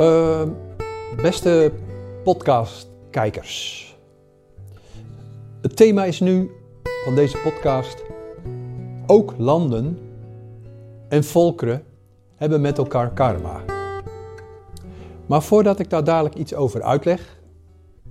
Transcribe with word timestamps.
Uh, 0.00 0.42
beste 1.22 1.72
podcastkijkers. 2.24 3.96
Het 5.62 5.76
thema 5.76 6.04
is 6.04 6.20
nu 6.20 6.50
van 7.04 7.14
deze 7.14 7.38
podcast: 7.38 8.02
ook 9.06 9.34
landen 9.38 9.98
en 11.08 11.24
volkeren 11.24 11.82
hebben 12.36 12.60
met 12.60 12.78
elkaar 12.78 13.12
karma. 13.12 13.73
Maar 15.26 15.42
voordat 15.42 15.78
ik 15.78 15.90
daar 15.90 16.04
dadelijk 16.04 16.34
iets 16.34 16.54
over 16.54 16.82
uitleg, 16.82 17.40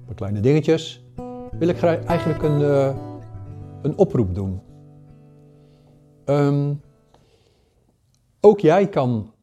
een 0.07 0.15
kleine 0.15 0.39
dingetjes, 0.39 1.03
wil 1.51 1.67
ik 1.67 1.83
eigenlijk 1.83 2.43
een, 2.43 2.61
uh, 2.61 2.95
een 3.81 3.97
oproep 3.97 4.35
doen. 4.35 4.61
Um, 6.25 6.81
ook 8.39 8.59
jij 8.59 8.87
kan 8.87 9.33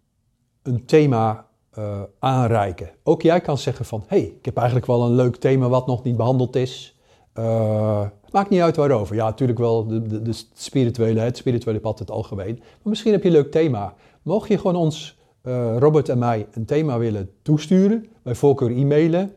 een 0.63 0.85
thema 0.85 1.47
uh, 1.79 2.03
aanreiken. 2.19 2.91
Ook 3.03 3.23
jij 3.23 3.41
kan 3.41 3.59
zeggen 3.59 3.85
van, 3.85 4.05
hey, 4.07 4.23
ik 4.23 4.45
heb 4.45 4.57
eigenlijk 4.57 4.87
wel 4.87 5.03
een 5.03 5.15
leuk 5.15 5.37
thema 5.37 5.69
wat 5.69 5.87
nog 5.87 6.03
niet 6.03 6.17
behandeld 6.17 6.57
is. 6.57 6.99
Uh, 7.35 8.07
maakt 8.31 8.51
niet 8.51 8.61
uit 8.61 8.77
waarover. 8.77 9.17
Ja, 9.17 9.25
natuurlijk 9.25 9.59
wel 9.59 9.87
de, 9.87 10.03
de, 10.03 10.23
de, 10.23 10.43
spirituele, 10.55 11.21
het 11.21 11.37
spirituele 11.37 11.81
pad 11.81 11.99
het 11.99 12.11
algemeen. 12.11 12.57
Maar 12.59 12.79
misschien 12.83 13.13
heb 13.13 13.23
je 13.23 13.29
een 13.29 13.35
leuk 13.35 13.51
thema. 13.51 13.95
Mocht 14.23 14.49
je 14.49 14.59
gewoon 14.59 14.77
ons, 14.77 15.19
uh, 15.43 15.77
Robert 15.79 16.09
en 16.09 16.19
mij, 16.19 16.47
een 16.51 16.65
thema 16.65 16.99
willen 16.99 17.31
toesturen, 17.43 18.07
bij 18.23 18.35
voorkeur 18.35 18.71
e-mailen. 18.71 19.35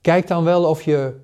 Kijk 0.00 0.26
dan 0.26 0.44
wel 0.44 0.64
of 0.64 0.82
je 0.82 1.14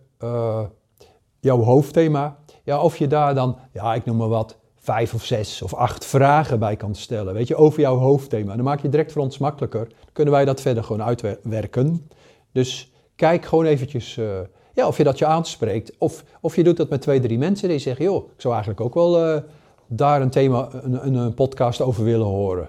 jouw 1.41 1.63
hoofdthema, 1.63 2.39
ja, 2.65 2.81
of 2.81 2.97
je 2.97 3.07
daar 3.07 3.35
dan, 3.35 3.59
ja, 3.73 3.95
ik 3.95 4.05
noem 4.05 4.17
maar 4.17 4.29
wat, 4.29 4.59
vijf 4.83 5.15
of 5.15 5.25
zes 5.25 5.63
of 5.63 5.75
acht 5.75 6.05
vragen 6.05 6.59
bij 6.59 6.77
kan 6.77 6.95
stellen, 6.95 7.35
weet 7.35 7.49
je, 7.49 7.57
over 7.57 7.81
jouw 7.81 7.97
hoofdthema. 7.97 8.55
Dan 8.55 8.65
maak 8.65 8.81
je 8.81 8.89
direct 8.89 9.13
voor 9.13 9.23
ons 9.23 9.39
makkelijker. 9.39 9.89
Dan 9.89 10.13
kunnen 10.13 10.35
wij 10.35 10.45
dat 10.45 10.61
verder 10.61 10.85
gewoon 10.85 11.03
uitwerken. 11.03 12.09
Dus 12.53 12.93
kijk 13.17 13.45
gewoon 13.45 13.65
eventjes 13.65 14.17
uh, 14.17 14.41
ja, 14.75 14.87
of 14.87 14.97
je 14.97 15.05
dat 15.05 15.19
je 15.19 15.27
aanspreekt. 15.27 15.93
Of, 15.99 16.25
of 16.41 16.57
je 16.57 16.65
doet 16.65 16.77
dat 16.77 16.89
met 16.89 17.01
twee, 17.01 17.21
drie 17.21 17.39
mensen 17.39 17.69
die 17.69 17.79
zeggen, 17.79 18.05
joh, 18.05 18.31
ik 18.35 18.41
zou 18.41 18.55
eigenlijk 18.55 18.85
ook 18.85 18.95
wel 18.95 19.43
daar 19.87 20.21
een 20.21 20.31
thema, 20.31 20.69
een, 20.73 21.15
een, 21.15 21.35
podcast 21.35 21.81
over 21.81 22.05
willen 22.05 22.27
horen. 22.27 22.69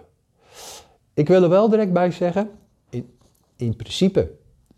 Ik 1.14 1.28
wil 1.28 1.44
er 1.44 1.50
wel 1.50 1.69
direct 1.69 1.94
bij 1.94 2.11
zeggen, 2.11 2.50
in, 2.89 3.09
in 3.56 3.75
principe 3.75 4.31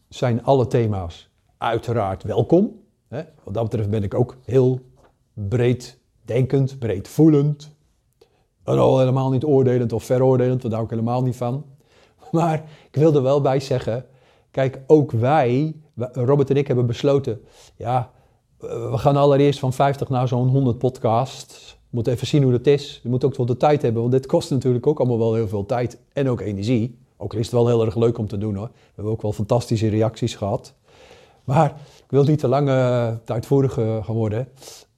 zijn 0.10 0.44
alle 0.44 0.68
thema's 0.68 1.30
uiteraard 1.58 2.24
welkom. 2.24 2.80
Hè? 3.08 3.24
Wat 3.44 3.54
dat 3.54 3.64
betreft 3.64 3.90
ben 3.90 4.04
ik 4.04 4.14
ook 4.14 4.38
heel 4.44 4.80
breed 5.34 6.00
denkend, 6.22 6.80
breedvoelend. 6.80 7.76
En 8.64 8.78
al 8.78 9.00
helemaal 9.00 9.32
niet 9.32 9.44
oordelend 9.44 9.94
of 9.94 10.04
veroordelend, 10.04 10.62
daar 10.62 10.72
hou 10.72 10.84
ik 10.84 10.90
helemaal 10.90 11.24
niet 11.24 11.36
van. 11.36 11.66
Maar 12.32 12.64
ik 12.92 12.96
wil 12.96 13.16
er 13.16 13.22
wel 13.22 13.42
bij 13.42 13.60
zeggen, 13.60 14.06
kijk, 14.52 14.80
ook 14.88 15.12
wij, 15.12 15.76
Robert 16.12 16.50
en 16.50 16.56
ik 16.56 16.68
hebben 16.68 16.86
besloten, 16.86 17.42
ja, 17.76 18.12
we 18.58 18.98
gaan 18.98 19.16
allereerst 19.16 19.60
van 19.60 19.74
50 19.74 20.10
naar 20.10 20.28
zo'n 20.28 20.48
100 20.48 20.78
podcasts. 20.78 21.78
We 21.96 22.02
moeten 22.02 22.20
even 22.20 22.34
zien 22.34 22.44
hoe 22.44 22.52
dat 22.52 22.68
is. 22.68 23.00
Je 23.04 23.10
moet 23.10 23.24
ook 23.24 23.36
wel 23.36 23.46
de 23.46 23.58
tijd 23.58 23.82
hebben, 23.82 24.02
want 24.02 24.14
dit 24.14 24.26
kost 24.26 24.50
natuurlijk 24.50 24.88
ook 24.88 25.00
allemaal 25.00 25.18
wel 25.18 25.34
heel 25.34 25.48
veel 25.48 25.66
tijd 25.66 25.98
en 26.14 26.30
ook 26.30 26.42
energie. 26.42 26.98
Ook 27.18 27.34
is 27.34 27.46
het 27.46 27.52
wel 27.52 27.68
heel 27.68 27.86
erg 27.86 27.96
leuk 27.96 28.18
om 28.18 28.28
te 28.28 28.38
doen 28.38 28.56
hoor. 28.56 28.68
We 28.68 28.92
hebben 28.96 29.14
ook 29.14 29.22
wel 29.22 29.34
fantastische 29.34 29.88
reacties 29.88 30.36
gehad. 30.36 30.74
Maar 31.44 31.70
ik 31.98 32.10
wil 32.10 32.24
niet 32.24 32.40
te 32.40 32.48
lang 32.48 32.68
uh, 32.68 33.12
te 33.24 33.34
uitvoerig 33.34 33.74
gaan 33.74 34.16
worden. 34.16 34.48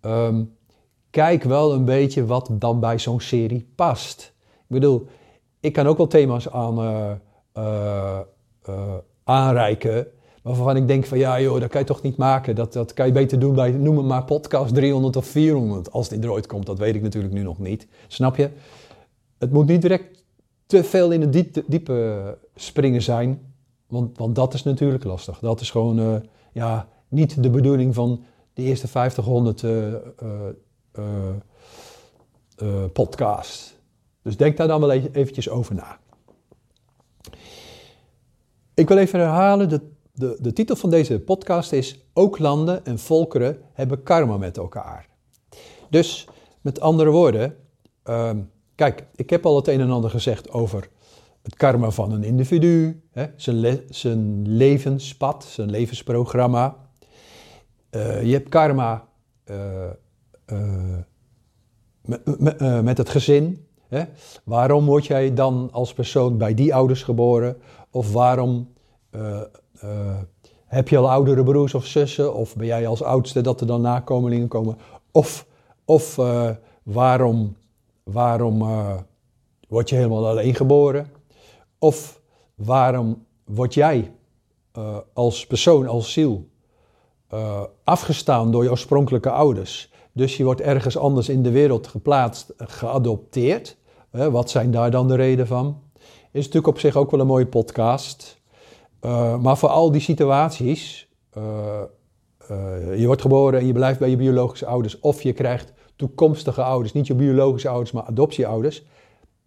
Um, 0.02 0.56
kijk 1.10 1.44
wel 1.44 1.74
een 1.74 1.86
beetje 1.86 2.26
wat 2.26 2.50
dan 2.52 2.80
bij 2.80 3.00
zo'n 3.00 3.22
serie 3.22 3.68
past. 3.76 4.34
Ik 4.52 4.68
bedoel, 4.68 5.08
ik 5.60 5.74
kan 5.74 5.88
ook 5.88 5.98
wel 5.98 6.08
thema's 6.08 6.50
aan, 6.50 6.80
uh, 7.58 8.20
aanreiken, 9.24 10.08
waarvan 10.48 10.76
ik 10.76 10.88
denk 10.88 11.06
van 11.06 11.18
ja 11.18 11.42
joh, 11.42 11.60
dat 11.60 11.70
kan 11.70 11.82
je 11.82 11.88
toch 11.88 12.02
niet 12.02 12.18
maken. 12.18 12.56
Dat, 12.56 12.74
dat 12.74 12.94
kan 12.94 13.06
je 13.06 13.12
beter 13.12 13.40
doen 13.40 13.56
bij, 13.56 13.72
noem 13.72 13.98
het 13.98 14.06
maar 14.06 14.24
podcast 14.24 14.74
300 14.74 15.16
of 15.16 15.26
400, 15.26 15.92
als 15.92 16.10
die 16.10 16.20
er 16.20 16.32
ooit 16.32 16.48
komt. 16.48 16.66
Dat 16.66 16.80
weet 16.80 16.96
ik 16.96 17.02
natuurlijk 17.02 17.34
nu 17.34 17.44
nog 17.44 17.60
niet. 17.60 17.88
Snap 18.08 18.36
je? 18.36 18.50
Het 19.38 19.52
moet 19.52 19.68
niet 19.68 19.82
direct 19.82 20.24
te 20.66 20.84
veel 20.84 21.12
in 21.12 21.22
het 21.22 21.64
diepe 21.68 22.38
springen 22.56 23.02
zijn, 23.02 23.54
want, 23.88 24.18
want 24.18 24.36
dat 24.36 24.54
is 24.54 24.64
natuurlijk 24.64 25.04
lastig. 25.04 25.40
Dat 25.40 25.62
is 25.62 25.72
gewoon 25.72 26.24
ja, 26.52 26.88
niet 27.08 27.44
de 27.44 27.50
bedoeling 27.50 27.94
van 27.94 28.24
de 28.54 28.62
eerste 28.62 28.88
50, 28.88 29.26
100 29.26 29.62
uh, 29.62 29.94
uh, 32.64 32.84
podcast. 32.94 33.78
Dus 34.22 34.38
denk 34.38 34.58
daar 34.58 34.68
dan 34.68 34.80
wel 34.80 34.92
eventjes 34.92 35.50
over 35.50 35.76
na. 35.76 36.00
Ik 38.74 38.88
wil 38.88 38.98
even 38.98 39.20
herhalen, 39.20 39.70
de, 39.70 39.82
de, 40.18 40.38
de 40.40 40.54
titel 40.54 40.76
van 40.76 40.90
deze 40.90 41.20
podcast 41.20 41.72
is 41.72 42.06
Ook 42.14 42.40
landen 42.40 42.86
en 42.86 43.00
volkeren 43.00 43.58
hebben 43.74 44.04
karma 44.04 44.38
met 44.38 44.58
elkaar. 44.58 45.10
Dus 45.90 46.28
met 46.62 46.80
andere 46.80 47.10
woorden, 47.10 47.56
uh, 48.06 48.32
kijk, 48.76 49.06
ik 49.16 49.30
heb 49.30 49.46
al 49.46 49.56
het 49.56 49.68
een 49.68 49.82
en 49.82 49.90
ander 49.90 50.10
gezegd 50.10 50.52
over 50.52 50.90
het 51.42 51.56
karma 51.56 51.90
van 51.90 52.12
een 52.12 52.24
individu, 52.24 53.02
hè, 53.12 53.26
zijn, 53.36 53.60
le 53.60 53.84
zijn 53.90 54.48
levenspad, 54.48 55.44
zijn 55.44 55.70
levensprogramma. 55.70 56.76
Uh, 57.92 58.24
je 58.24 58.34
hebt 58.34 58.50
karma 58.50 59.08
uh, 59.46 59.90
uh, 60.52 60.98
met, 62.82 62.98
het 62.98 63.10
gezin. 63.10 63.68
Hè? 63.88 64.04
Waarom 64.44 64.86
word 64.86 65.06
jij 65.06 65.34
dan 65.34 65.70
als 65.72 65.94
persoon 65.94 66.38
bij 66.38 66.54
die 66.54 66.76
ouders 66.76 67.04
geboren? 67.04 67.58
Of 67.92 68.12
waarom 68.12 68.76
heb 70.66 70.90
je 70.90 70.98
al 70.98 71.10
oudere 71.10 71.44
broers 71.44 71.74
of 71.74 71.86
zussen? 71.86 72.34
Of 72.34 72.56
ben 72.56 72.66
jij 72.66 72.88
als 72.88 73.04
oudste 73.04 73.42
dat 73.42 73.62
er 73.62 73.68
dan 73.68 73.82
nakomelingen 73.82 74.48
komen? 74.48 74.78
Of, 75.12 75.46
of 75.86 76.20
waarom, 76.84 77.56
waarom 78.04 78.58
word 79.68 79.90
je 79.90 79.96
helemaal 79.96 80.28
alleen 80.28 80.56
geboren? 80.56 81.08
Of 81.80 82.22
waarom 82.56 83.26
word 83.46 83.74
jij 83.74 84.12
als 85.14 85.48
persoon, 85.48 85.88
als 85.88 86.12
ziel, 86.12 86.48
afgestaan 87.84 88.52
door 88.52 88.64
je 88.64 88.70
oorspronkelijke 88.70 89.32
ouders? 89.32 89.92
Dus 90.14 90.38
je 90.38 90.44
wordt 90.44 90.62
ergens 90.62 90.98
anders 90.98 91.30
in 91.30 91.44
de 91.44 91.52
wereld 91.52 91.88
geplaatst, 91.88 92.54
geadopteerd. 92.58 93.78
Wat 94.12 94.50
zijn 94.50 94.72
daar 94.72 94.92
dan 94.92 95.08
de 95.08 95.16
reden 95.16 95.48
van? 95.48 95.82
Is 96.32 96.46
natuurlijk 96.46 96.68
op 96.68 96.80
zich 96.80 96.96
ook 96.96 97.12
wel 97.12 97.20
een 97.20 97.28
mooie 97.28 97.48
podcast. 97.48 98.37
Uh, 99.08 99.38
maar 99.38 99.58
voor 99.58 99.70
al 99.70 99.92
die 99.92 100.02
situaties, 100.02 101.10
uh, 101.38 101.44
uh, 102.52 103.00
je 103.00 103.06
wordt 103.06 103.22
geboren 103.22 103.60
en 103.60 103.66
je 103.66 103.74
blijft 103.74 104.00
bij 104.00 104.10
je 104.10 104.16
biologische 104.16 104.66
ouders, 104.66 105.00
of 105.00 105.22
je 105.22 105.34
krijgt 105.34 105.74
toekomstige 105.96 106.64
ouders, 106.64 106.94
niet 106.94 107.08
je 107.08 107.16
biologische 107.16 107.70
ouders, 107.70 107.92
maar 107.92 108.04
adoptieouders. 108.04 108.86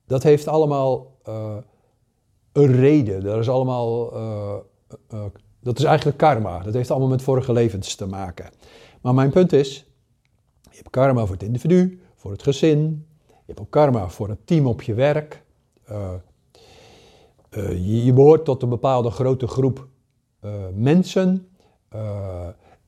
Dat 0.06 0.22
heeft 0.22 0.48
allemaal 0.48 1.18
een 2.52 2.72
reden. 2.72 3.22
Dat 3.22 3.38
is 3.38 3.48
allemaal, 3.48 4.12
dat 5.60 5.78
is 5.78 5.84
eigenlijk 5.84 6.18
karma. 6.18 6.58
Dat 6.58 6.74
heeft 6.74 6.90
allemaal 6.90 7.08
met 7.08 7.22
vorige 7.22 7.52
levens 7.52 7.94
te 7.94 8.06
maken. 8.06 8.50
Maar 9.00 9.14
mijn 9.14 9.30
punt 9.30 9.52
is, 9.52 9.86
je 10.62 10.76
hebt 10.76 10.90
karma 10.90 11.20
voor 11.20 11.34
het 11.34 11.42
individu, 11.42 12.00
voor 12.14 12.30
het 12.30 12.42
gezin. 12.42 13.06
Je 13.26 13.34
hebt 13.46 13.60
ook 13.60 13.70
karma 13.70 14.08
voor 14.08 14.28
het 14.28 14.46
team 14.46 14.66
op 14.66 14.82
je 14.82 14.94
werk. 14.94 15.44
Uh, 15.90 16.10
uh, 17.50 18.04
je, 18.04 18.12
behoort 18.12 18.44
tot 18.44 18.62
een 18.62 18.68
bepaalde 18.68 19.10
grote 19.10 19.46
groep 19.46 19.88
uh, 20.44 20.52
mensen. 20.74 21.48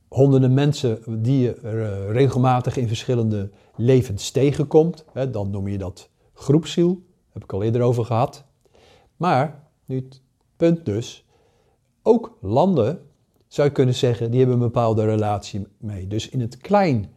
honderden 0.07 0.53
mensen 0.53 1.21
die 1.23 1.39
je 1.39 2.07
regelmatig 2.11 2.77
in 2.77 2.87
verschillende 2.87 3.49
levens 3.75 4.31
tegenkomt. 4.31 5.05
Hè, 5.13 5.29
dan 5.29 5.49
noem 5.49 5.67
je 5.67 5.77
dat 5.77 6.09
groepsziel. 6.33 7.01
Heb 7.31 7.43
ik 7.43 7.53
al 7.53 7.63
eerder 7.63 7.81
over 7.81 8.05
gehad. 8.05 8.43
Maar, 9.17 9.67
nu 9.85 9.95
het 9.95 10.21
punt 10.57 10.85
dus, 10.85 11.25
ook 12.01 12.37
landen 12.41 13.01
zou 13.47 13.67
je 13.67 13.73
kunnen 13.73 13.95
zeggen, 13.95 14.31
die 14.31 14.39
hebben 14.39 14.57
een 14.57 14.63
bepaalde 14.63 15.05
relatie 15.05 15.67
mee. 15.77 16.07
Dus 16.07 16.29
in 16.29 16.41
het 16.41 16.57
klein 16.57 17.13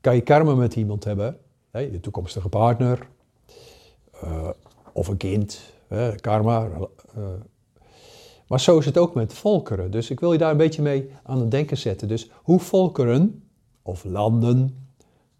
kan 0.00 0.14
je 0.14 0.20
karma 0.20 0.54
met 0.54 0.76
iemand 0.76 1.04
hebben, 1.04 1.38
hè, 1.70 1.78
je 1.78 2.00
toekomstige 2.00 2.48
partner 2.48 3.08
of 4.92 5.08
een 5.08 5.16
kind, 5.16 5.72
karma. 6.20 6.68
Uh, 7.18 7.24
maar 8.46 8.60
zo 8.60 8.78
is 8.78 8.84
het 8.84 8.98
ook 8.98 9.14
met 9.14 9.32
volkeren. 9.32 9.90
Dus 9.90 10.10
ik 10.10 10.20
wil 10.20 10.32
je 10.32 10.38
daar 10.38 10.50
een 10.50 10.56
beetje 10.56 10.82
mee 10.82 11.10
aan 11.22 11.40
het 11.40 11.50
denken 11.50 11.78
zetten. 11.78 12.08
Dus 12.08 12.30
hoe 12.34 12.60
volkeren 12.60 13.42
of 13.82 14.04
landen, 14.04 14.88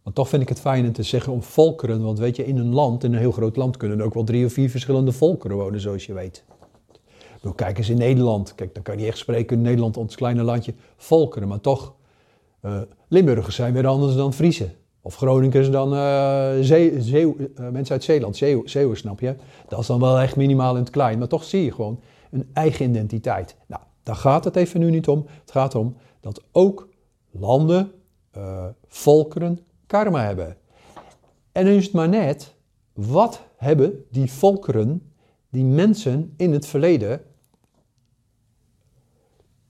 want 0.02 0.14
toch 0.14 0.29
vind 0.29 0.43
ik 0.43 0.49
het 0.49 0.61
fijn 0.61 0.87
om 0.87 0.93
te 0.93 1.02
zeggen 1.02 1.32
om 1.32 1.43
volkeren, 1.43 2.02
want 2.02 2.19
weet 2.19 2.37
je, 2.37 2.47
in 2.47 2.56
een 2.56 2.75
land, 2.75 3.05
in 3.05 3.12
een 3.12 3.19
heel 3.19 3.32
groot 3.32 3.56
land, 3.56 3.76
kunnen 3.76 3.99
er 3.99 4.05
ook 4.05 4.14
wel 4.14 4.25
drie 4.25 4.44
of 4.44 4.52
vier 4.52 4.70
verschillende 4.70 5.12
volkeren 5.12 5.56
wonen, 5.56 5.81
zoals 5.81 6.06
je 6.06 6.14
weet. 6.14 6.44
bedoel, 7.35 7.52
kijk 7.52 7.79
eens 7.79 7.88
in 7.88 7.99
Nederland. 7.99 8.55
Kijk, 8.55 8.75
dan 8.75 8.82
kan 8.82 8.94
je 8.94 9.00
niet 9.00 9.11
echt 9.11 9.19
spreken 9.19 9.56
in 9.56 9.62
Nederland, 9.62 9.97
ons 9.97 10.14
kleine 10.14 10.43
landje, 10.43 10.75
volkeren. 10.97 11.49
Maar 11.49 11.61
toch, 11.61 11.94
uh, 12.62 12.81
Limburgers 13.08 13.55
zijn 13.55 13.73
weer 13.73 13.87
anders 13.87 14.14
dan 14.14 14.32
Friese. 14.32 14.69
Of 15.02 15.17
Groningers 15.17 15.70
dan 15.70 15.94
uh, 15.94 16.50
Zee, 16.61 16.93
uh, 16.93 17.69
mensen 17.69 17.94
uit 17.94 18.05
Zeeland, 18.05 18.37
Zeeuw, 18.37 18.67
Zeeuwen, 18.67 18.97
snap 18.97 19.20
je? 19.20 19.35
Dat 19.69 19.81
is 19.81 19.87
dan 19.87 20.00
wel 20.00 20.19
echt 20.19 20.37
minimaal 20.37 20.75
in 20.75 20.82
het 20.82 20.91
klein. 20.91 21.19
Maar 21.19 21.29
toch 21.29 21.44
zie 21.44 21.64
je 21.64 21.73
gewoon 21.73 22.00
een 22.31 22.50
eigen 22.52 22.88
identiteit. 22.88 23.56
Nou, 23.67 23.82
daar 24.02 24.17
gaat 24.17 24.44
het 24.44 24.56
even 24.56 24.81
nu 24.81 24.91
niet 24.91 25.08
om. 25.08 25.26
Het 25.41 25.50
gaat 25.50 25.75
om 25.75 25.97
dat 26.20 26.43
ook 26.52 26.88
landen, 27.31 27.93
volkeren, 28.88 29.58
karma 29.87 30.25
hebben. 30.25 30.56
En 31.52 31.64
nu 31.64 31.76
is 31.76 31.85
het 31.85 31.93
maar 31.93 32.08
net, 32.08 32.55
wat 32.93 33.41
hebben 33.56 34.05
die 34.11 34.32
volkeren, 34.32 35.12
die 35.49 35.64
mensen 35.64 36.35
in 36.37 36.52
het 36.52 36.67
verleden, 36.67 37.20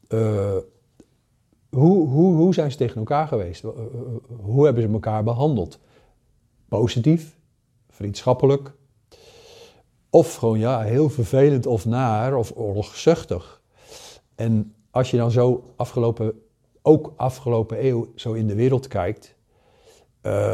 uh, 0.09 0.57
hoe, 1.71 2.09
hoe, 2.09 2.37
hoe 2.37 2.55
zijn 2.55 2.71
ze 2.71 2.77
tegen 2.77 2.97
elkaar 2.97 3.29
geweest? 3.29 3.65
Uh, 3.65 3.71
hoe 4.43 4.65
hebben 4.65 4.83
ze 4.83 4.89
elkaar 4.89 5.25
behandeld? 5.25 5.79
Positief, 6.69 7.37
vriendschappelijk, 7.89 8.73
of 10.11 10.35
gewoon 10.35 10.59
ja, 10.59 10.81
heel 10.81 11.11
vervelend 11.11 11.67
of 11.67 11.87
naar 11.87 12.37
of 12.37 12.53
oorlogzuchtig. 12.55 13.63
En 14.35 14.75
als 14.91 15.11
je 15.11 15.17
dan 15.17 15.31
zo 15.31 15.65
afgelopen, 15.77 16.43
ook 16.83 17.13
afgelopen 17.17 17.87
eeuw 17.87 18.13
zo 18.15 18.33
in 18.33 18.47
de 18.47 18.55
wereld 18.55 18.87
kijkt, 18.87 19.35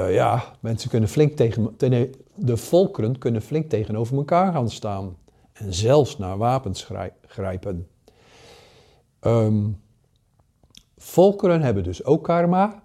ja, 0.08 0.56
mensen 0.60 0.90
kunnen 0.90 1.08
flink 1.08 1.36
tegen, 1.36 1.76
de 2.34 2.56
volkeren 2.56 3.18
kunnen 3.18 3.42
flink 3.42 3.68
tegenover 3.68 4.16
elkaar 4.16 4.52
gaan 4.52 4.70
staan. 4.70 5.16
En 5.52 5.74
zelfs 5.74 6.18
naar 6.18 6.38
wapens 6.38 6.88
grijpen. 7.26 7.88
Um, 9.20 9.80
volkeren 11.06 11.62
hebben 11.62 11.82
dus 11.82 12.04
ook 12.04 12.24
karma. 12.24 12.82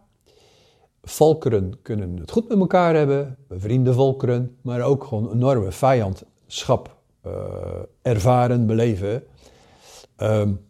Volkeren 1.04 1.74
kunnen 1.82 2.18
het 2.18 2.32
goed 2.32 2.48
met 2.48 2.60
elkaar 2.60 2.96
hebben, 2.96 3.38
bevriende 3.48 3.94
volkeren, 3.94 4.58
maar 4.62 4.82
ook 4.82 5.04
gewoon 5.04 5.32
enorme 5.32 5.72
vijandschap 5.72 6.96
uh, 7.28 7.34
ervaren, 8.02 8.66
beleven. 8.68 9.24
Um, 10.18 10.62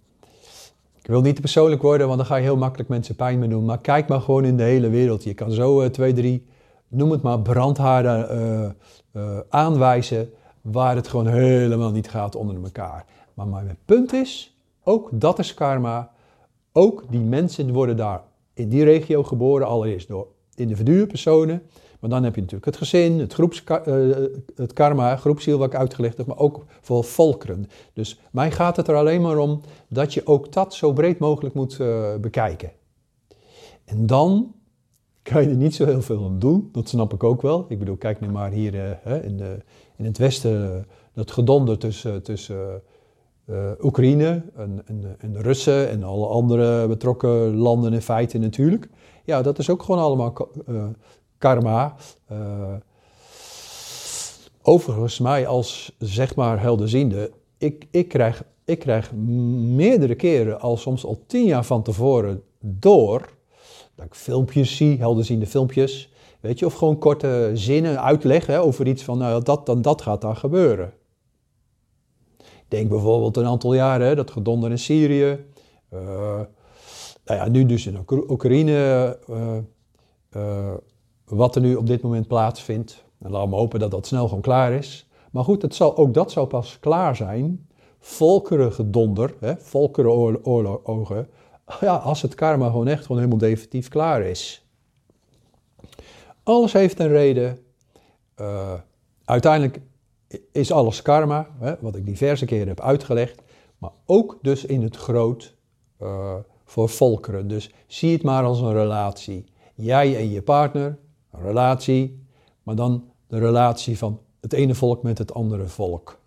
ik 1.02 1.08
wil 1.08 1.22
niet 1.22 1.36
te 1.36 1.42
persoonlijk 1.42 1.82
worden, 1.82 2.08
want 2.08 2.20
dan 2.20 2.28
ga 2.28 2.36
je 2.36 2.44
heel 2.44 2.58
makkelijk 2.58 2.90
mensen 2.90 3.16
pijn 3.16 3.40
mee 3.40 3.50
doen. 3.50 3.66
Maar 3.66 3.80
kijk 3.80 4.08
maar 4.08 4.22
gewoon 4.22 4.46
in 4.46 4.58
de 4.58 4.64
hele 4.64 4.90
wereld. 4.90 5.24
Je 5.24 5.34
kan 5.34 5.52
zo 5.52 5.82
uh, 5.82 5.88
twee, 5.88 6.14
drie, 6.14 6.46
noem 6.88 7.12
het 7.12 7.22
maar, 7.22 7.40
brandhaarden 7.40 8.76
uh, 9.14 9.40
aanwijzen 9.50 10.34
waar 10.62 10.96
het 10.96 11.08
gewoon 11.08 11.28
helemaal 11.28 11.92
niet 11.92 12.10
gaat 12.10 12.36
onder 12.36 12.64
elkaar. 12.64 13.06
Maar 13.34 13.48
mijn 13.48 13.78
punt 13.86 14.14
is, 14.14 14.58
ook 14.84 15.10
dat 15.12 15.40
is 15.40 15.54
karma. 15.54 16.12
Ook 16.72 17.04
die 17.10 17.20
mensen 17.20 17.74
worden 17.74 17.98
daar 17.98 18.24
in 18.54 18.70
die 18.70 18.84
regio 18.84 19.24
geboren, 19.24 19.68
allereerst 19.68 20.08
door 20.08 20.28
individuen, 20.56 21.08
personen. 21.08 21.62
Maar 22.00 22.10
dan 22.10 22.24
heb 22.24 22.36
je 22.36 22.42
natuurlijk 22.42 22.66
het 22.66 22.78
gezin, 22.78 23.20
het, 23.20 23.34
groeps, 23.34 23.64
uh, 23.88 24.16
het 24.56 24.74
karma, 24.74 25.16
groepsziel 25.16 25.58
wat 25.58 25.68
ik 25.68 25.80
uitgelegd 25.80 26.18
heb, 26.18 26.26
maar 26.26 26.38
ook 26.38 26.66
voor 26.82 27.04
volkeren. 27.04 27.70
Dus 27.94 28.20
mij 28.32 28.52
gaat 28.52 28.76
het 28.76 28.88
er 28.88 28.96
alleen 28.96 29.22
maar 29.22 29.38
om 29.38 29.62
dat 29.90 30.14
je 30.14 30.28
ook 30.28 30.54
dat 30.54 30.74
zo 30.74 30.94
breed 30.94 31.20
mogelijk 31.20 31.56
moet 31.56 31.78
uh, 31.82 32.16
bekijken. 32.16 32.72
En 33.86 34.06
dan 34.06 34.54
kan 35.22 35.42
je 35.42 35.50
er 35.50 35.56
niet 35.56 35.76
zo 35.76 35.86
heel 35.86 36.02
veel 36.02 36.26
aan 36.26 36.40
doen, 36.40 36.70
dat 36.72 36.90
snap 36.90 37.14
ik 37.14 37.24
ook 37.24 37.42
wel. 37.42 37.66
Ik 37.70 37.80
bedoel, 37.80 37.98
kijk 37.98 38.22
nu 38.22 38.30
maar 38.30 38.52
hier 38.52 38.74
uh, 38.74 39.24
in, 39.24 39.38
de, 39.38 39.58
in 39.98 40.06
het 40.06 40.18
westen, 40.18 40.86
dat 41.14 41.32
gedonder 41.32 41.78
tussen, 41.78 42.24
tussen 42.24 42.82
Oekraïne 43.82 44.44
en, 44.56 44.84
en, 45.20 45.34
de 45.34 45.42
Russen 45.42 45.90
en 45.90 46.04
alle 46.04 46.28
andere 46.28 46.88
betrokken 46.88 47.56
landen 47.56 47.94
in 47.94 48.02
feite 48.02 48.38
natuurlijk. 48.38 48.90
Ja, 49.26 49.42
dat 49.42 49.60
is 49.60 49.70
ook 49.70 49.84
gewoon 49.84 50.02
allemaal 50.02 50.34
karma. 51.38 51.96
Uh, 52.32 52.74
overigens, 54.62 55.20
mij 55.20 55.48
als 55.48 55.96
zeg 55.98 56.36
maar 56.36 56.62
helderziende, 56.62 57.32
ik, 57.58 57.88
ik, 57.92 58.08
krijg, 58.08 58.44
ik 58.66 58.80
krijg 58.80 59.12
meerdere 59.76 60.16
keren, 60.16 60.60
al 60.60 60.78
soms 60.78 61.06
al 61.06 61.24
tien 61.28 61.46
jaar 61.46 61.66
van 61.66 61.84
tevoren, 61.84 62.44
door 62.60 63.30
dat 63.96 64.06
ik 64.06 64.16
filmpjes 64.16 64.76
zie, 64.76 64.98
helderziende 64.98 65.48
filmpjes, 65.48 66.14
weet 66.40 66.60
je, 66.60 66.66
of 66.66 66.74
gewoon 66.74 66.98
korte 66.98 67.52
zinnen 67.54 68.02
uitleggen 68.02 68.62
over 68.62 68.88
iets 68.88 69.04
van, 69.04 69.18
nou 69.18 69.44
dat, 69.44 69.66
dan 69.66 69.82
dat 69.82 70.02
gaat 70.02 70.22
dan 70.22 70.38
gebeuren. 70.38 70.94
Denk 72.72 72.90
bijvoorbeeld 72.90 73.38
een 73.38 73.46
aantal 73.46 73.74
jaren, 73.74 74.16
dat 74.16 74.32
gedonder 74.32 74.70
in 74.72 74.80
Syrië, 74.80 75.46
uh, 75.94 76.00
nou 77.26 77.40
ja, 77.40 77.48
nu 77.48 77.66
dus 77.66 77.88
in 77.88 78.06
Oekraïne, 78.10 79.18
uh, 80.36 80.74
wat 81.26 81.56
er 81.56 81.62
nu 81.62 81.76
op 81.76 81.88
dit 81.88 82.02
moment 82.02 82.28
plaatsvindt. 82.28 83.04
En 83.20 83.32
laten 83.32 83.50
we 83.50 83.56
hopen 83.56 83.80
dat 83.80 83.92
dat 83.92 84.08
snel 84.08 84.28
gewoon 84.28 84.42
klaar 84.42 84.72
is. 84.72 85.10
Maar 85.32 85.44
goed, 85.44 85.62
het 85.62 85.76
zal, 85.76 85.98
ook 85.98 86.14
dat 86.14 86.32
zou 86.32 86.48
pas 86.48 86.80
klaar 86.80 87.16
zijn. 87.16 87.68
Volkerengedonder, 88.00 89.34
hè, 89.40 89.58
volkerenoorlogen, 89.58 91.28
ja, 91.82 91.96
als 91.96 92.22
het 92.22 92.36
karma 92.36 92.70
gewoon 92.70 92.88
echt 92.88 93.02
gewoon 93.02 93.18
helemaal 93.18 93.40
definitief 93.40 93.88
klaar 93.88 94.22
is. 94.22 94.66
Alles 96.44 96.74
heeft 96.74 97.00
een 97.00 97.08
reden. 97.08 97.60
Uiteindelijk 99.26 99.80
is 100.52 100.72
alles 100.72 101.02
karma, 101.02 101.48
hè, 101.60 101.76
wat 101.80 101.96
ik 101.96 102.06
diverse 102.06 102.46
keren 102.46 102.68
heb 102.68 102.82
uitgelegd. 102.82 103.42
Maar 103.78 103.92
ook 104.06 104.38
dus 104.42 104.66
in 104.66 104.82
het 104.82 104.96
groot 104.96 105.56
uh, 106.02 106.36
voor 106.66 106.90
volkeren. 106.90 107.48
Dus 107.48 107.72
zie 107.88 108.14
het 108.14 108.24
maar 108.24 108.44
als 108.44 108.62
een 108.62 108.74
relatie. 108.74 109.46
Jij 109.76 110.18
en 110.18 110.30
je 110.30 110.42
partner, 110.42 110.98
een 111.32 111.42
relatie, 111.42 112.26
maar 112.64 112.76
dan 112.76 113.12
de 113.28 113.40
relatie 113.40 113.98
van 113.98 114.20
het 114.42 114.54
ene 114.54 114.76
volk 114.76 115.04
met 115.04 115.18
het 115.18 115.34
andere 115.34 115.68
volk. 115.68 116.20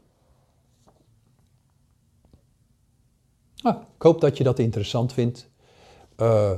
Ah, 3.63 3.83
ik 3.97 4.03
hoop 4.03 4.21
dat 4.21 4.37
je 4.37 4.45
dat 4.45 4.59
interessant 4.59 5.13
vindt. 5.13 5.51
Uh, 6.21 6.51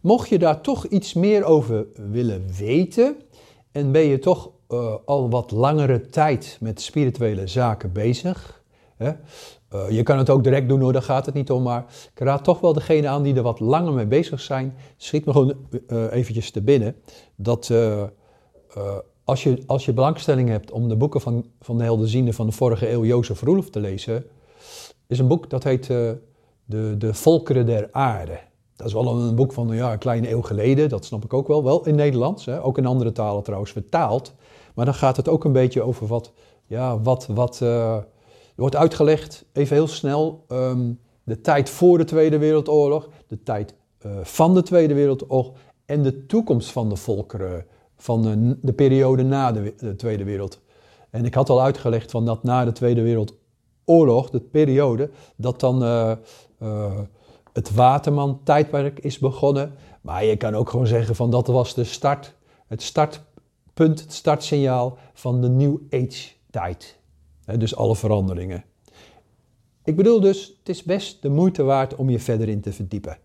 mocht 0.00 0.28
je 0.28 0.38
daar 0.38 0.60
toch 0.60 0.86
iets 0.86 1.14
meer 1.14 1.44
over 1.44 1.86
willen 1.94 2.46
weten 2.58 3.16
en 3.76 3.92
ben 3.92 4.02
je 4.02 4.18
toch 4.18 4.50
uh, 4.68 4.94
al 5.04 5.30
wat 5.30 5.50
langere 5.50 6.08
tijd 6.08 6.58
met 6.60 6.80
spirituele 6.80 7.46
zaken 7.46 7.92
bezig, 7.92 8.62
hè? 8.96 9.12
Uh, 9.74 9.90
je 9.90 10.02
kan 10.02 10.18
het 10.18 10.30
ook 10.30 10.44
direct 10.44 10.68
doen 10.68 10.80
hoor, 10.80 10.92
daar 10.92 11.02
gaat 11.02 11.26
het 11.26 11.34
niet 11.34 11.50
om, 11.50 11.62
maar 11.62 11.84
ik 12.14 12.18
raad 12.18 12.44
toch 12.44 12.60
wel 12.60 12.72
degene 12.72 13.08
aan 13.08 13.22
die 13.22 13.34
er 13.34 13.42
wat 13.42 13.60
langer 13.60 13.92
mee 13.92 14.06
bezig 14.06 14.40
zijn. 14.40 14.74
Schiet 14.96 15.24
me 15.24 15.32
gewoon 15.32 15.56
uh, 15.88 16.12
eventjes 16.12 16.50
te 16.50 16.62
binnen 16.62 16.96
dat 17.34 17.72
als, 19.24 19.42
je, 19.42 19.62
als 19.66 19.84
je 19.84 19.92
belangstelling 19.92 20.48
hebt 20.48 20.70
om 20.70 20.88
de 20.88 20.96
boeken 20.96 21.20
van, 21.20 21.46
van 21.60 21.78
de 21.78 21.84
helderziende 21.84 22.32
van 22.32 22.46
de 22.46 22.52
vorige 22.52 22.90
eeuw, 22.90 23.04
Jozef 23.04 23.42
Roelof, 23.42 23.70
te 23.70 23.80
lezen, 23.80 24.24
is 25.06 25.18
een 25.18 25.28
boek 25.28 25.50
dat 25.50 25.64
heet 25.64 25.86
de, 25.86 26.18
de 26.98 27.14
Volkeren 27.14 27.66
der 27.66 27.88
Aarde. 27.92 28.38
Dat 28.76 28.86
is 28.86 28.92
wel 28.92 29.06
een, 29.06 29.34
boek 29.34 29.52
van 29.52 29.68
ja, 29.68 29.92
een 29.92 29.98
kleine 29.98 30.30
eeuw 30.30 30.42
geleden, 30.42 30.88
dat 30.88 31.04
snap 31.04 31.24
ik 31.24 31.32
ook 31.32 31.48
wel. 31.48 31.64
Wel 31.64 31.86
in 31.86 31.94
Nederlands, 31.94 32.44
hè, 32.44 32.64
ook 32.64 32.78
in 32.78 32.86
andere 32.86 33.12
talen 33.12 33.42
trouwens 33.42 33.72
vertaald. 33.72 34.34
Maar 34.74 34.84
dan 34.84 34.94
gaat 34.94 35.16
het 35.16 35.28
ook 35.28 35.44
een 35.44 35.52
beetje 35.52 35.82
over 35.82 36.06
wat, 36.06 36.32
ja, 36.66 37.00
wat, 37.00 37.26
wat 37.26 37.60
er 37.60 38.06
wordt 38.56 38.76
uitgelegd, 38.76 39.44
even 39.52 39.76
heel 39.76 39.88
snel, 39.88 40.44
um, 40.48 41.00
de 41.24 41.40
tijd 41.40 41.70
voor 41.70 41.98
de 41.98 42.04
Tweede 42.04 42.38
Wereldoorlog, 42.38 43.08
de 43.26 43.42
tijd 43.42 43.74
uh, 44.06 44.12
van 44.22 44.54
de 44.54 44.62
Tweede 44.62 44.94
Wereldoorlog 44.94 45.52
en 45.84 46.02
de 46.02 46.26
toekomst 46.26 46.70
van 46.70 46.88
de 46.88 46.96
volkeren, 46.96 47.66
van 47.96 48.22
de, 48.22 48.58
de 48.62 48.72
periode 48.72 49.22
na 49.22 49.52
de, 49.52 49.74
de, 49.76 49.96
Tweede 49.96 50.24
Wereld. 50.24 50.60
En 51.10 51.24
ik 51.24 51.34
had 51.34 51.48
al 51.48 51.62
uitgelegd 51.62 52.10
van 52.10 52.24
dat 52.24 52.42
na 52.42 52.64
de 52.64 52.72
Tweede 52.72 53.02
Wereldoorlog, 53.02 54.30
de 54.30 54.40
periode, 54.40 55.10
dat 55.36 55.60
dan 55.60 55.82
uh, 55.82 56.12
het 57.56 57.74
Waterman-tijdperk 57.74 58.98
is 58.98 59.18
begonnen. 59.18 59.74
Maar 60.00 60.24
je 60.24 60.36
kan 60.36 60.54
ook 60.54 60.70
gewoon 60.70 60.86
zeggen 60.86 61.14
van 61.14 61.30
dat 61.30 61.46
was 61.46 61.74
de 61.74 61.84
start, 61.84 62.34
het 62.66 62.82
startpunt, 62.82 64.00
het 64.00 64.12
startsignaal 64.12 64.98
van 65.14 65.40
de 65.40 65.48
New 65.48 65.76
Age-tijd 65.90 66.98
dus 67.58 67.76
alle 67.76 67.96
veranderingen. 67.96 68.64
Ik 69.84 69.96
bedoel 69.96 70.20
dus, 70.20 70.54
het 70.58 70.68
is 70.68 70.82
best 70.82 71.22
de 71.22 71.28
moeite 71.28 71.62
waard 71.62 71.94
om 71.94 72.10
je 72.10 72.18
verder 72.18 72.48
in 72.48 72.60
te 72.60 72.72
verdiepen. 72.72 73.18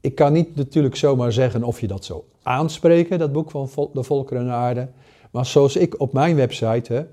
Ik 0.00 0.14
kan 0.14 0.32
niet 0.32 0.56
natuurlijk 0.56 0.96
zomaar 0.96 1.32
zeggen 1.32 1.62
of 1.62 1.80
je 1.80 1.86
dat 1.86 2.04
zou 2.04 2.22
aanspreken, 2.42 3.18
dat 3.18 3.32
boek 3.32 3.50
van 3.50 3.90
de 3.92 4.02
Volkeren 4.02 4.42
en 4.42 4.52
Aarde. 4.52 4.88
Maar 5.30 5.46
zoals 5.46 5.76
ik 5.76 6.00
op 6.00 6.12
mijn 6.12 6.36
website, 6.36 7.08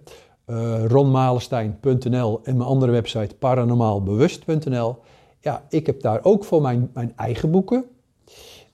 uh, 0.46 0.86
ronmalenstein.nl 0.86 2.40
en 2.44 2.58
mijn 2.58 2.70
andere 2.70 2.92
website 2.92 3.36
paranormaalbewust.nl, 3.36 4.98
ja, 5.40 5.66
ik 5.70 5.86
heb 5.86 6.02
daar 6.02 6.24
ook 6.24 6.44
voor 6.44 6.62
mijn, 6.62 6.90
mijn 6.94 7.14
eigen 7.16 7.52
boeken 7.52 7.86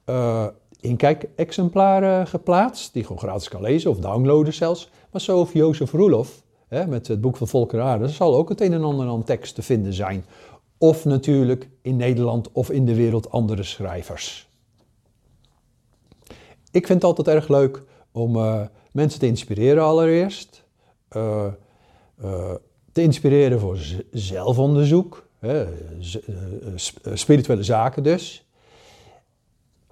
uh, 0.05 0.47
in 0.79 0.95
kijkexemplaren 0.95 2.27
geplaatst, 2.27 2.93
die 2.93 3.03
gewoon 3.03 3.19
gratis 3.19 3.49
kan 3.49 3.61
lezen 3.61 3.89
of 3.89 3.97
downloaden 3.99 4.53
zelfs. 4.53 4.89
Maar 5.11 5.21
zo 5.21 5.39
heeft 5.39 5.53
Jozef 5.53 5.91
Roelof, 5.91 6.43
hè, 6.67 6.87
met 6.87 7.07
het 7.07 7.21
boek 7.21 7.37
van 7.37 7.47
Volker 7.47 7.81
Aarde, 7.81 8.07
zal 8.07 8.35
ook 8.35 8.49
het 8.49 8.61
een 8.61 8.73
en 8.73 8.83
ander 8.83 9.07
aan 9.07 9.23
tekst 9.23 9.55
te 9.55 9.61
vinden 9.61 9.93
zijn. 9.93 10.25
Of 10.77 11.05
natuurlijk 11.05 11.69
in 11.81 11.95
Nederland 11.95 12.51
of 12.51 12.69
in 12.69 12.85
de 12.85 12.95
wereld 12.95 13.31
andere 13.31 13.63
schrijvers. 13.63 14.49
Ik 16.71 16.87
vind 16.87 17.01
het 17.01 17.03
altijd 17.03 17.27
erg 17.27 17.47
leuk 17.47 17.83
om 18.11 18.35
uh, 18.35 18.61
mensen 18.91 19.19
te 19.19 19.27
inspireren 19.27 19.83
allereerst. 19.83 20.63
Uh, 21.15 21.45
te 22.91 23.01
inspireren 23.01 23.59
voor 23.59 23.77
zelfonderzoek. 24.11 25.22
Hè, 25.43 25.65
spirituele 27.13 27.63
zaken 27.63 28.03
dus. 28.03 28.45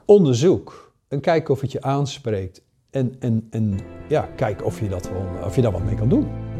Onderzoek. 0.05 0.93
En 1.08 1.20
kijken 1.20 1.53
of 1.53 1.62
het 1.62 1.72
je 1.72 1.81
aanspreekt. 1.81 2.62
En, 2.89 3.15
en, 3.20 3.48
en 3.50 3.79
ja, 4.08 4.22
kijk 4.36 4.65
of 4.65 4.79
je, 4.79 4.89
dat 4.89 5.10
wel, 5.10 5.46
of 5.46 5.55
je 5.55 5.62
daar 5.62 5.72
wat 5.72 5.84
mee 5.84 5.96
kan 5.96 6.10
doen. 6.10 6.50